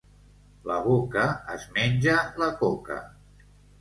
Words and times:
La 0.69 0.77
boca 0.85 1.25
es 1.57 1.67
menja 1.77 2.17
la 2.45 2.49
coca. 2.63 2.99